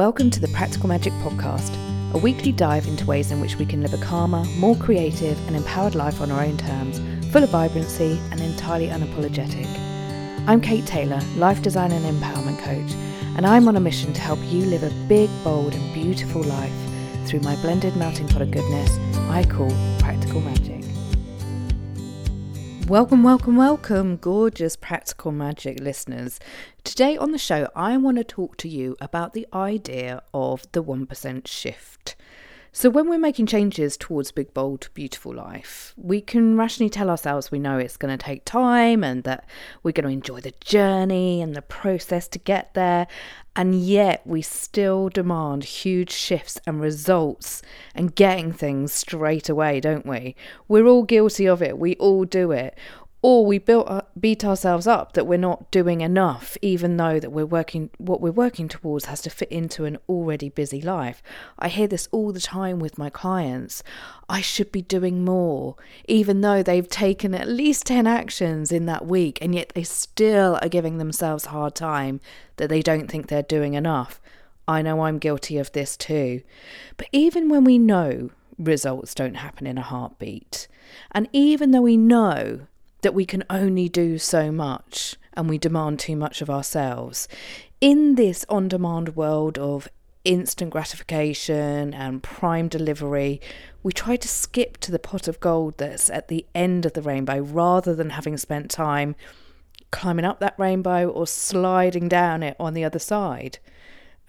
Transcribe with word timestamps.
Welcome 0.00 0.30
to 0.30 0.40
the 0.40 0.48
Practical 0.48 0.88
Magic 0.88 1.12
Podcast, 1.20 1.76
a 2.14 2.16
weekly 2.16 2.52
dive 2.52 2.86
into 2.86 3.04
ways 3.04 3.30
in 3.32 3.38
which 3.38 3.56
we 3.56 3.66
can 3.66 3.82
live 3.82 3.92
a 3.92 3.98
calmer, 3.98 4.42
more 4.56 4.74
creative, 4.74 5.38
and 5.46 5.54
empowered 5.54 5.94
life 5.94 6.22
on 6.22 6.30
our 6.30 6.42
own 6.42 6.56
terms, 6.56 6.98
full 7.30 7.44
of 7.44 7.50
vibrancy 7.50 8.18
and 8.30 8.40
entirely 8.40 8.86
unapologetic. 8.86 9.66
I'm 10.48 10.62
Kate 10.62 10.86
Taylor, 10.86 11.20
life 11.36 11.60
design 11.60 11.92
and 11.92 12.06
empowerment 12.06 12.58
coach, 12.60 12.94
and 13.36 13.46
I'm 13.46 13.68
on 13.68 13.76
a 13.76 13.80
mission 13.80 14.14
to 14.14 14.20
help 14.22 14.38
you 14.44 14.64
live 14.64 14.84
a 14.84 15.06
big, 15.06 15.28
bold, 15.44 15.74
and 15.74 15.92
beautiful 15.92 16.44
life 16.44 16.72
through 17.26 17.40
my 17.40 17.54
blended 17.56 17.94
melting 17.94 18.28
pot 18.28 18.40
of 18.40 18.50
goodness 18.50 18.96
I 19.28 19.44
call 19.44 19.70
Practical 19.98 20.40
Magic. 20.40 20.79
Welcome, 22.90 23.22
welcome, 23.22 23.54
welcome, 23.54 24.16
gorgeous 24.16 24.74
practical 24.74 25.30
magic 25.30 25.78
listeners. 25.78 26.40
Today 26.82 27.16
on 27.16 27.30
the 27.30 27.38
show, 27.38 27.68
I 27.76 27.96
want 27.96 28.16
to 28.16 28.24
talk 28.24 28.56
to 28.56 28.68
you 28.68 28.96
about 29.00 29.32
the 29.32 29.46
idea 29.54 30.24
of 30.34 30.66
the 30.72 30.82
1% 30.82 31.46
shift. 31.46 32.16
So, 32.72 32.88
when 32.88 33.08
we're 33.08 33.18
making 33.18 33.46
changes 33.46 33.96
towards 33.96 34.30
big, 34.30 34.54
bold, 34.54 34.90
beautiful 34.94 35.34
life, 35.34 35.92
we 35.96 36.20
can 36.20 36.56
rationally 36.56 36.88
tell 36.88 37.10
ourselves 37.10 37.50
we 37.50 37.58
know 37.58 37.78
it's 37.78 37.96
going 37.96 38.16
to 38.16 38.24
take 38.24 38.44
time 38.44 39.02
and 39.02 39.24
that 39.24 39.44
we're 39.82 39.90
going 39.90 40.06
to 40.06 40.12
enjoy 40.12 40.40
the 40.40 40.54
journey 40.60 41.42
and 41.42 41.56
the 41.56 41.62
process 41.62 42.28
to 42.28 42.38
get 42.38 42.74
there. 42.74 43.08
And 43.56 43.74
yet, 43.74 44.24
we 44.24 44.40
still 44.40 45.08
demand 45.08 45.64
huge 45.64 46.12
shifts 46.12 46.60
and 46.64 46.80
results 46.80 47.60
and 47.92 48.14
getting 48.14 48.52
things 48.52 48.92
straight 48.92 49.48
away, 49.48 49.80
don't 49.80 50.06
we? 50.06 50.36
We're 50.68 50.86
all 50.86 51.02
guilty 51.02 51.46
of 51.46 51.60
it. 51.60 51.76
We 51.76 51.96
all 51.96 52.24
do 52.24 52.52
it 52.52 52.78
or 53.22 53.44
we 53.44 53.58
built 53.58 53.88
beat 54.18 54.44
ourselves 54.44 54.86
up 54.86 55.12
that 55.12 55.26
we're 55.26 55.38
not 55.38 55.70
doing 55.70 56.00
enough 56.00 56.56
even 56.62 56.96
though 56.96 57.20
that 57.20 57.30
we're 57.30 57.44
working 57.44 57.90
what 57.98 58.20
we're 58.20 58.30
working 58.30 58.68
towards 58.68 59.06
has 59.06 59.20
to 59.20 59.28
fit 59.28 59.50
into 59.50 59.84
an 59.84 59.98
already 60.08 60.48
busy 60.48 60.80
life. 60.80 61.22
I 61.58 61.68
hear 61.68 61.86
this 61.86 62.08
all 62.12 62.32
the 62.32 62.40
time 62.40 62.78
with 62.78 62.96
my 62.96 63.10
clients. 63.10 63.82
I 64.28 64.40
should 64.40 64.72
be 64.72 64.82
doing 64.82 65.24
more 65.24 65.76
even 66.08 66.40
though 66.40 66.62
they've 66.62 66.88
taken 66.88 67.34
at 67.34 67.48
least 67.48 67.86
10 67.86 68.06
actions 68.06 68.72
in 68.72 68.86
that 68.86 69.06
week 69.06 69.38
and 69.42 69.54
yet 69.54 69.72
they 69.74 69.84
still 69.84 70.58
are 70.62 70.68
giving 70.68 70.98
themselves 70.98 71.46
hard 71.46 71.74
time 71.74 72.20
that 72.56 72.68
they 72.68 72.82
don't 72.82 73.10
think 73.10 73.26
they're 73.26 73.42
doing 73.42 73.74
enough. 73.74 74.20
I 74.66 74.82
know 74.82 75.02
i'm 75.02 75.18
guilty 75.18 75.58
of 75.58 75.72
this 75.72 75.96
too. 75.96 76.42
But 76.96 77.08
even 77.12 77.48
when 77.48 77.64
we 77.64 77.76
know 77.76 78.30
results 78.58 79.14
don't 79.14 79.34
happen 79.34 79.66
in 79.66 79.78
a 79.78 79.82
heartbeat 79.82 80.68
and 81.12 81.28
even 81.32 81.70
though 81.70 81.80
we 81.80 81.96
know 81.96 82.66
that 83.02 83.14
we 83.14 83.24
can 83.24 83.44
only 83.50 83.88
do 83.88 84.18
so 84.18 84.50
much 84.52 85.16
and 85.34 85.48
we 85.48 85.58
demand 85.58 85.98
too 85.98 86.16
much 86.16 86.42
of 86.42 86.50
ourselves. 86.50 87.28
In 87.80 88.14
this 88.16 88.44
on 88.48 88.68
demand 88.68 89.16
world 89.16 89.58
of 89.58 89.88
instant 90.24 90.70
gratification 90.70 91.94
and 91.94 92.22
prime 92.22 92.68
delivery, 92.68 93.40
we 93.82 93.92
try 93.92 94.16
to 94.16 94.28
skip 94.28 94.76
to 94.78 94.92
the 94.92 94.98
pot 94.98 95.28
of 95.28 95.40
gold 95.40 95.78
that's 95.78 96.10
at 96.10 96.28
the 96.28 96.44
end 96.54 96.84
of 96.84 96.92
the 96.92 97.02
rainbow 97.02 97.40
rather 97.40 97.94
than 97.94 98.10
having 98.10 98.36
spent 98.36 98.70
time 98.70 99.16
climbing 99.90 100.24
up 100.24 100.40
that 100.40 100.54
rainbow 100.58 101.08
or 101.08 101.26
sliding 101.26 102.08
down 102.08 102.42
it 102.42 102.56
on 102.60 102.74
the 102.74 102.84
other 102.84 102.98
side. 102.98 103.58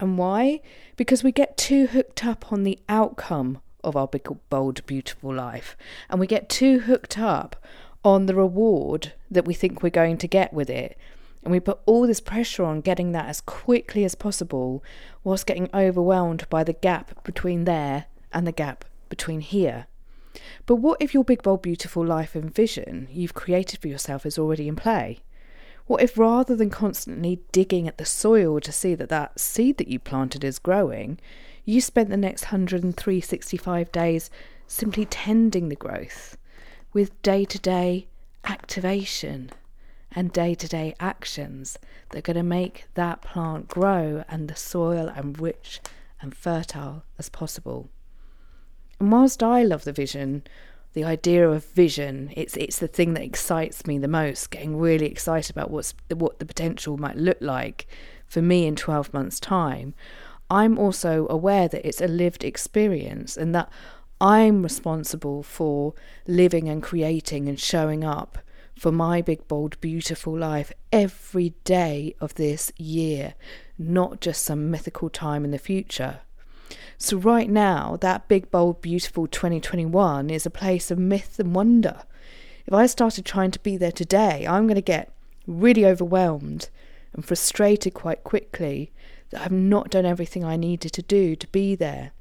And 0.00 0.18
why? 0.18 0.60
Because 0.96 1.22
we 1.22 1.30
get 1.30 1.56
too 1.56 1.86
hooked 1.88 2.24
up 2.24 2.50
on 2.52 2.64
the 2.64 2.78
outcome 2.88 3.60
of 3.84 3.96
our 3.96 4.08
big, 4.08 4.28
bold, 4.48 4.84
beautiful 4.86 5.34
life. 5.34 5.76
And 6.08 6.18
we 6.18 6.26
get 6.26 6.48
too 6.48 6.80
hooked 6.80 7.18
up 7.18 7.56
on 8.04 8.26
the 8.26 8.34
reward 8.34 9.12
that 9.30 9.44
we 9.44 9.54
think 9.54 9.82
we're 9.82 9.90
going 9.90 10.18
to 10.18 10.28
get 10.28 10.52
with 10.52 10.68
it. 10.68 10.96
And 11.42 11.50
we 11.50 11.60
put 11.60 11.80
all 11.86 12.06
this 12.06 12.20
pressure 12.20 12.64
on 12.64 12.80
getting 12.80 13.12
that 13.12 13.28
as 13.28 13.40
quickly 13.40 14.04
as 14.04 14.14
possible, 14.14 14.82
whilst 15.24 15.46
getting 15.46 15.68
overwhelmed 15.74 16.48
by 16.48 16.62
the 16.62 16.72
gap 16.72 17.24
between 17.24 17.64
there 17.64 18.06
and 18.32 18.46
the 18.46 18.52
gap 18.52 18.84
between 19.08 19.40
here. 19.40 19.86
But 20.66 20.76
what 20.76 21.00
if 21.00 21.14
your 21.14 21.24
big, 21.24 21.42
bold, 21.42 21.62
beautiful 21.62 22.04
life 22.04 22.34
and 22.34 22.52
vision 22.52 23.08
you've 23.10 23.34
created 23.34 23.80
for 23.80 23.88
yourself 23.88 24.24
is 24.24 24.38
already 24.38 24.68
in 24.68 24.76
play? 24.76 25.18
What 25.86 26.02
if 26.02 26.16
rather 26.16 26.54
than 26.54 26.70
constantly 26.70 27.40
digging 27.50 27.88
at 27.88 27.98
the 27.98 28.04
soil 28.04 28.60
to 28.60 28.72
see 28.72 28.94
that 28.94 29.08
that 29.08 29.38
seed 29.38 29.78
that 29.78 29.88
you 29.88 29.98
planted 29.98 30.44
is 30.44 30.58
growing, 30.58 31.18
you 31.64 31.80
spent 31.80 32.08
the 32.08 32.16
next 32.16 32.44
10365 32.46 33.92
days 33.92 34.30
simply 34.66 35.04
tending 35.04 35.68
the 35.68 35.76
growth? 35.76 36.36
With 36.92 37.20
day 37.22 37.44
to 37.44 37.58
day 37.58 38.06
activation 38.44 39.50
and 40.14 40.32
day 40.32 40.54
to 40.54 40.68
day 40.68 40.94
actions 41.00 41.78
that 42.10 42.18
are 42.18 42.22
going 42.22 42.36
to 42.36 42.42
make 42.42 42.86
that 42.94 43.22
plant 43.22 43.68
grow 43.68 44.24
and 44.28 44.48
the 44.48 44.56
soil 44.56 45.08
and 45.08 45.40
rich 45.40 45.80
and 46.20 46.34
fertile 46.34 47.04
as 47.18 47.28
possible. 47.28 47.88
And 49.00 49.10
whilst 49.10 49.42
I 49.42 49.62
love 49.62 49.84
the 49.84 49.92
vision, 49.92 50.44
the 50.92 51.04
idea 51.04 51.48
of 51.48 51.64
vision, 51.64 52.32
it's 52.36 52.56
it's 52.56 52.78
the 52.78 52.86
thing 52.86 53.14
that 53.14 53.22
excites 53.22 53.86
me 53.86 53.98
the 53.98 54.08
most, 54.08 54.50
getting 54.50 54.78
really 54.78 55.06
excited 55.06 55.50
about 55.50 55.70
what's 55.70 55.94
what 56.14 56.38
the 56.38 56.46
potential 56.46 56.98
might 56.98 57.16
look 57.16 57.38
like 57.40 57.86
for 58.26 58.42
me 58.42 58.66
in 58.66 58.76
12 58.76 59.12
months 59.12 59.40
time. 59.40 59.94
I'm 60.50 60.78
also 60.78 61.26
aware 61.30 61.66
that 61.68 61.86
it's 61.86 62.02
a 62.02 62.06
lived 62.06 62.44
experience 62.44 63.38
and 63.38 63.54
that 63.54 63.70
I'm 64.22 64.62
responsible 64.62 65.42
for 65.42 65.94
living 66.28 66.68
and 66.68 66.80
creating 66.80 67.48
and 67.48 67.58
showing 67.58 68.04
up 68.04 68.38
for 68.78 68.92
my 68.92 69.20
big, 69.20 69.48
bold, 69.48 69.80
beautiful 69.80 70.38
life 70.38 70.72
every 70.92 71.54
day 71.64 72.14
of 72.20 72.36
this 72.36 72.70
year, 72.78 73.34
not 73.76 74.20
just 74.20 74.44
some 74.44 74.70
mythical 74.70 75.10
time 75.10 75.44
in 75.44 75.50
the 75.50 75.58
future. 75.58 76.20
So, 76.98 77.16
right 77.16 77.50
now, 77.50 77.98
that 78.00 78.28
big, 78.28 78.48
bold, 78.52 78.80
beautiful 78.80 79.26
2021 79.26 80.30
is 80.30 80.46
a 80.46 80.50
place 80.50 80.92
of 80.92 81.00
myth 81.00 81.40
and 81.40 81.52
wonder. 81.52 82.04
If 82.64 82.72
I 82.72 82.86
started 82.86 83.24
trying 83.24 83.50
to 83.50 83.58
be 83.58 83.76
there 83.76 83.90
today, 83.90 84.46
I'm 84.46 84.68
going 84.68 84.76
to 84.76 84.82
get 84.82 85.12
really 85.48 85.84
overwhelmed 85.84 86.68
and 87.12 87.24
frustrated 87.24 87.92
quite 87.92 88.22
quickly 88.22 88.92
that 89.30 89.42
I've 89.42 89.50
not 89.50 89.90
done 89.90 90.06
everything 90.06 90.44
I 90.44 90.54
needed 90.54 90.92
to 90.92 91.02
do 91.02 91.34
to 91.34 91.48
be 91.48 91.74
there. 91.74 92.12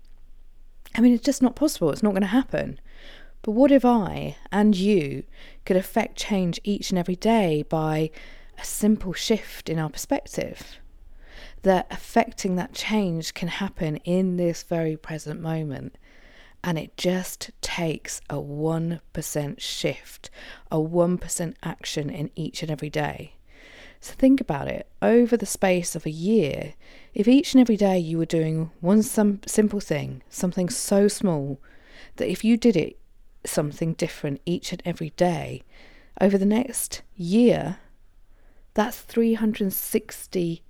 I 0.95 1.01
mean, 1.01 1.13
it's 1.13 1.25
just 1.25 1.41
not 1.41 1.55
possible. 1.55 1.91
It's 1.91 2.03
not 2.03 2.11
going 2.11 2.21
to 2.21 2.27
happen. 2.27 2.79
But 3.41 3.51
what 3.51 3.71
if 3.71 3.83
I 3.83 4.37
and 4.51 4.75
you 4.75 5.23
could 5.65 5.77
affect 5.77 6.17
change 6.17 6.59
each 6.63 6.89
and 6.91 6.99
every 6.99 7.15
day 7.15 7.63
by 7.63 8.11
a 8.59 8.63
simple 8.63 9.13
shift 9.13 9.69
in 9.69 9.79
our 9.79 9.89
perspective? 9.89 10.77
That 11.63 11.87
affecting 11.89 12.55
that 12.55 12.73
change 12.73 13.33
can 13.33 13.47
happen 13.47 13.97
in 13.97 14.37
this 14.37 14.63
very 14.63 14.97
present 14.97 15.41
moment. 15.41 15.95
And 16.63 16.77
it 16.77 16.95
just 16.97 17.49
takes 17.61 18.21
a 18.29 18.35
1% 18.35 19.59
shift, 19.59 20.29
a 20.71 20.77
1% 20.77 21.53
action 21.63 22.09
in 22.09 22.29
each 22.35 22.61
and 22.61 22.71
every 22.71 22.89
day. 22.89 23.33
So 24.01 24.15
think 24.17 24.41
about 24.41 24.67
it. 24.67 24.87
Over 24.99 25.37
the 25.37 25.45
space 25.45 25.95
of 25.95 26.07
a 26.07 26.11
year, 26.11 26.73
if 27.13 27.27
each 27.27 27.53
and 27.53 27.61
every 27.61 27.77
day 27.77 27.99
you 27.99 28.17
were 28.17 28.25
doing 28.25 28.71
one 28.81 29.03
some 29.03 29.41
simple 29.45 29.79
thing, 29.79 30.23
something 30.27 30.69
so 30.69 31.07
small 31.07 31.61
that 32.15 32.29
if 32.29 32.43
you 32.43 32.57
did 32.57 32.75
it 32.75 32.97
something 33.45 33.93
different 33.93 34.41
each 34.43 34.71
and 34.71 34.81
every 34.85 35.11
day, 35.11 35.61
over 36.19 36.35
the 36.35 36.47
next 36.47 37.03
year, 37.15 37.77
that's 38.73 38.97
360 38.97 40.63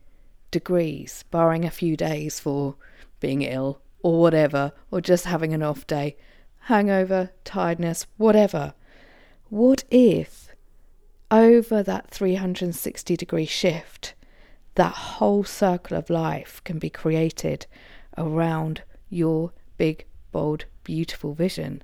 degrees, 0.51 1.23
barring 1.31 1.63
a 1.63 1.71
few 1.71 1.95
days 1.95 2.37
for 2.37 2.75
being 3.21 3.43
ill 3.43 3.81
or 4.03 4.19
whatever, 4.19 4.73
or 4.91 4.99
just 4.99 5.23
having 5.23 5.53
an 5.53 5.63
off 5.63 5.87
day, 5.87 6.17
hangover, 6.61 7.31
tiredness, 7.45 8.07
whatever. 8.17 8.73
What 9.49 9.85
if 9.89 10.49
over 11.31 11.81
that 11.81 12.09
360 12.09 13.15
degree 13.15 13.45
shift, 13.45 14.13
that 14.75 14.93
whole 14.93 15.43
circle 15.43 15.97
of 15.97 16.09
life 16.09 16.61
can 16.63 16.77
be 16.77 16.89
created 16.89 17.65
around 18.17 18.83
your 19.09 19.51
big, 19.77 20.05
bold, 20.31 20.65
beautiful 20.83 21.33
vision. 21.33 21.81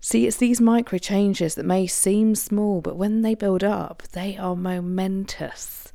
See, 0.00 0.26
it's 0.26 0.36
these 0.36 0.60
micro 0.60 0.98
changes 0.98 1.54
that 1.54 1.64
may 1.64 1.86
seem 1.86 2.34
small, 2.34 2.82
but 2.82 2.96
when 2.96 3.22
they 3.22 3.34
build 3.34 3.64
up, 3.64 4.02
they 4.12 4.36
are 4.36 4.54
momentous. 4.54 5.92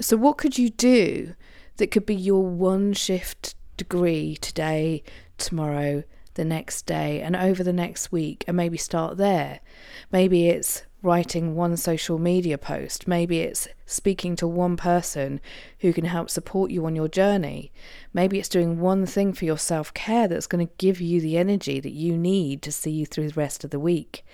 So, 0.00 0.16
what 0.16 0.38
could 0.38 0.58
you 0.58 0.70
do 0.70 1.34
that 1.76 1.92
could 1.92 2.06
be 2.06 2.16
your 2.16 2.44
one 2.44 2.92
shift 2.92 3.54
degree 3.76 4.36
today, 4.36 5.04
tomorrow, 5.38 6.02
the 6.34 6.44
next 6.44 6.86
day, 6.86 7.20
and 7.20 7.36
over 7.36 7.62
the 7.62 7.72
next 7.72 8.10
week, 8.10 8.44
and 8.48 8.56
maybe 8.56 8.76
start 8.76 9.16
there? 9.16 9.60
Maybe 10.10 10.48
it's 10.48 10.82
writing 11.02 11.54
one 11.54 11.76
social 11.76 12.18
media 12.18 12.58
post. 12.58 13.08
Maybe 13.08 13.40
it's 13.40 13.68
speaking 13.86 14.36
to 14.36 14.46
one 14.46 14.76
person 14.76 15.40
who 15.80 15.92
can 15.92 16.04
help 16.04 16.30
support 16.30 16.70
you 16.70 16.84
on 16.86 16.94
your 16.94 17.08
journey. 17.08 17.72
Maybe 18.12 18.38
it's 18.38 18.48
doing 18.48 18.80
one 18.80 19.06
thing 19.06 19.32
for 19.32 19.44
your 19.44 19.58
self 19.58 19.94
care 19.94 20.28
that's 20.28 20.46
going 20.46 20.66
to 20.66 20.72
give 20.78 21.00
you 21.00 21.20
the 21.20 21.38
energy 21.38 21.80
that 21.80 21.92
you 21.92 22.16
need 22.16 22.62
to 22.62 22.72
see 22.72 22.90
you 22.90 23.06
through 23.06 23.28
the 23.28 23.40
rest 23.40 23.64
of 23.64 23.70
the 23.70 23.80
week. 23.80 24.24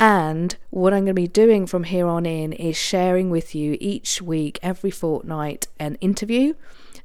And 0.00 0.56
what 0.70 0.92
I'm 0.92 1.04
going 1.04 1.06
to 1.06 1.14
be 1.14 1.28
doing 1.28 1.66
from 1.66 1.84
here 1.84 2.06
on 2.06 2.26
in 2.26 2.52
is 2.52 2.76
sharing 2.76 3.30
with 3.30 3.54
you 3.54 3.76
each 3.80 4.20
week, 4.20 4.58
every 4.62 4.90
fortnight, 4.90 5.68
an 5.78 5.96
interview 5.96 6.54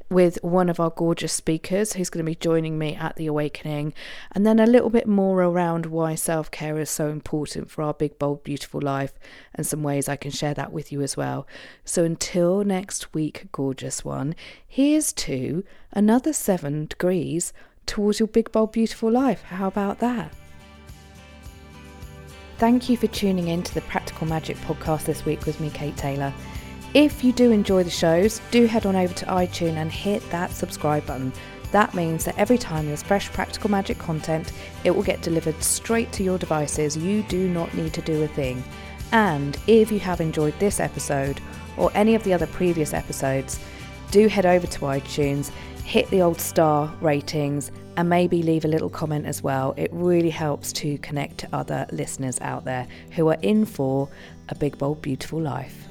with 0.09 0.39
one 0.41 0.69
of 0.69 0.79
our 0.79 0.89
gorgeous 0.89 1.31
speakers 1.31 1.93
who's 1.93 2.09
going 2.09 2.25
to 2.25 2.29
be 2.29 2.35
joining 2.35 2.79
me 2.79 2.95
at 2.95 3.15
the 3.15 3.27
awakening, 3.27 3.93
and 4.31 4.45
then 4.45 4.59
a 4.59 4.65
little 4.65 4.89
bit 4.89 5.07
more 5.07 5.43
around 5.43 5.85
why 5.85 6.15
self 6.15 6.49
care 6.49 6.79
is 6.79 6.89
so 6.89 7.09
important 7.09 7.69
for 7.69 7.83
our 7.83 7.93
big, 7.93 8.17
bold, 8.17 8.43
beautiful 8.43 8.81
life, 8.81 9.13
and 9.53 9.67
some 9.67 9.83
ways 9.83 10.09
I 10.09 10.15
can 10.15 10.31
share 10.31 10.55
that 10.55 10.73
with 10.73 10.91
you 10.91 11.01
as 11.01 11.15
well. 11.15 11.47
So 11.85 12.03
until 12.03 12.63
next 12.63 13.13
week, 13.13 13.47
gorgeous 13.51 14.03
one, 14.03 14.35
here's 14.67 15.13
to 15.13 15.63
another 15.93 16.33
seven 16.33 16.87
degrees 16.87 17.53
towards 17.85 18.19
your 18.19 18.27
big, 18.27 18.51
bold, 18.51 18.71
beautiful 18.71 19.11
life. 19.11 19.43
How 19.43 19.67
about 19.67 19.99
that? 19.99 20.33
Thank 22.59 22.89
you 22.89 22.97
for 22.97 23.07
tuning 23.07 23.47
in 23.47 23.63
to 23.63 23.73
the 23.73 23.79
Practical 23.79 24.27
Magic 24.27 24.57
podcast 24.57 25.05
this 25.05 25.23
week 25.23 25.45
with 25.45 25.61
me, 25.61 25.69
Kate 25.69 25.95
Taylor. 25.95 26.33
If 26.93 27.23
you 27.23 27.31
do 27.31 27.51
enjoy 27.51 27.83
the 27.83 27.89
shows, 27.89 28.41
do 28.51 28.65
head 28.65 28.85
on 28.85 28.97
over 28.97 29.13
to 29.13 29.25
iTunes 29.27 29.77
and 29.77 29.89
hit 29.89 30.29
that 30.29 30.51
subscribe 30.51 31.05
button. 31.05 31.31
That 31.71 31.93
means 31.93 32.25
that 32.25 32.37
every 32.37 32.57
time 32.57 32.87
there's 32.87 33.01
fresh 33.01 33.31
Practical 33.31 33.71
Magic 33.71 33.97
content, 33.97 34.51
it 34.83 34.91
will 34.91 35.03
get 35.03 35.21
delivered 35.21 35.63
straight 35.63 36.11
to 36.11 36.23
your 36.23 36.37
devices. 36.37 36.97
You 36.97 37.23
do 37.23 37.47
not 37.47 37.73
need 37.75 37.93
to 37.93 38.01
do 38.01 38.23
a 38.23 38.27
thing. 38.27 38.61
And 39.13 39.57
if 39.67 39.89
you 39.89 39.99
have 39.99 40.19
enjoyed 40.19 40.59
this 40.59 40.81
episode 40.81 41.39
or 41.77 41.91
any 41.93 42.13
of 42.13 42.25
the 42.25 42.33
other 42.33 42.47
previous 42.47 42.93
episodes, 42.93 43.57
do 44.11 44.27
head 44.27 44.45
over 44.45 44.67
to 44.67 44.79
iTunes, 44.81 45.51
hit 45.89 46.07
the 46.11 46.21
old 46.21 46.39
star 46.39 46.95
ratings, 47.01 47.71
and 47.97 48.07
maybe 48.07 48.43
leave 48.43 48.63
a 48.63 48.67
little 48.67 48.91
comment 48.91 49.25
as 49.25 49.41
well. 49.41 49.73
It 49.75 49.89
really 49.91 50.29
helps 50.29 50.71
to 50.73 50.99
connect 50.99 51.39
to 51.39 51.49
other 51.51 51.87
listeners 51.91 52.39
out 52.41 52.63
there 52.63 52.87
who 53.13 53.27
are 53.29 53.37
in 53.41 53.65
for 53.65 54.07
a 54.49 54.55
big, 54.55 54.77
bold, 54.77 55.01
beautiful 55.01 55.41
life. 55.41 55.88